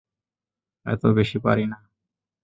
[0.85, 1.77] এতো বেশি পারি না।